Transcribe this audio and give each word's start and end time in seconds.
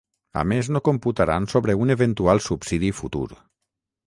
A 0.41 0.43
més, 0.51 0.69
no 0.77 0.81
computaran 0.87 1.45
sobre 1.53 1.75
un 1.83 1.95
eventual 1.97 2.43
subsidi 2.47 2.91
futur. 3.03 3.29